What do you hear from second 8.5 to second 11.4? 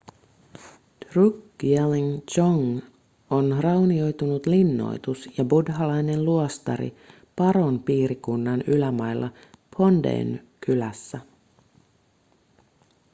ylämailla phondeyn kylässä